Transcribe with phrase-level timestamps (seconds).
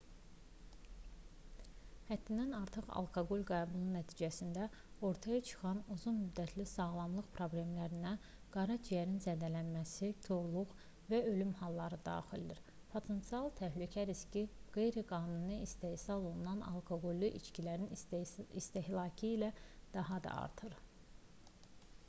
[2.05, 4.63] həddindən artıq alkoqol qəbulu nəticəsində
[5.09, 8.13] ortaya çıxan uzun müddətli sağlamlıq problemlərinə
[8.55, 10.73] qara ciyərin zədələnməsi korluq
[11.11, 12.61] və ölüm halları daxildir
[12.95, 14.43] potensial təhlükə riski
[14.79, 18.25] qeyri-qanuni istehsal olunan alkoqollu içkilərin
[18.63, 19.51] istehlakı ilə
[19.99, 20.81] daha da artır